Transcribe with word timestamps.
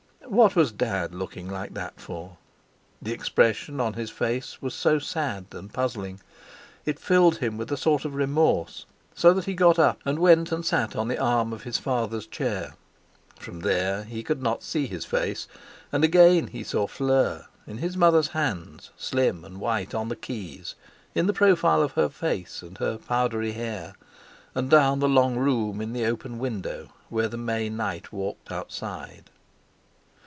What 0.27 0.55
was 0.55 0.71
Dad 0.71 1.13
looking 1.13 1.49
like 1.49 1.73
that 1.73 1.99
for? 1.99 2.37
The 3.01 3.11
expression 3.11 3.81
on 3.81 3.95
his 3.95 4.09
face 4.09 4.61
was 4.61 4.73
so 4.73 4.97
sad 4.97 5.47
and 5.51 5.73
puzzling. 5.73 6.21
It 6.85 6.99
filled 7.01 7.39
him 7.39 7.57
with 7.57 7.69
a 7.69 7.75
sort 7.75 8.05
of 8.05 8.15
remorse, 8.15 8.85
so 9.13 9.33
that 9.33 9.43
he 9.43 9.53
got 9.53 9.77
up 9.77 9.99
and 10.05 10.19
went 10.19 10.53
and 10.53 10.65
sat 10.65 10.95
on 10.95 11.09
the 11.09 11.17
arm 11.17 11.51
of 11.51 11.63
his 11.63 11.77
father's 11.79 12.25
chair. 12.25 12.75
From 13.39 13.59
there 13.59 14.05
he 14.05 14.23
could 14.23 14.41
not 14.41 14.63
see 14.63 14.87
his 14.87 15.03
face; 15.03 15.49
and 15.91 16.01
again 16.01 16.47
he 16.47 16.63
saw 16.63 16.87
Fleur—in 16.87 17.79
his 17.79 17.97
mother's 17.97 18.29
hands, 18.29 18.91
slim 18.95 19.43
and 19.43 19.59
white 19.59 19.93
on 19.93 20.07
the 20.07 20.15
keys, 20.15 20.75
in 21.13 21.27
the 21.27 21.33
profile 21.33 21.81
of 21.81 21.93
her 21.93 22.07
face 22.07 22.61
and 22.61 22.77
her 22.77 22.97
powdery 22.97 23.51
hair; 23.51 23.95
and 24.55 24.69
down 24.69 24.99
the 24.99 25.09
long 25.09 25.35
room 25.35 25.81
in 25.81 25.91
the 25.91 26.05
open 26.05 26.39
window 26.39 26.87
where 27.09 27.27
the 27.27 27.37
May 27.37 27.67
night 27.67 28.13
walked 28.13 28.49
outside. 28.49 29.29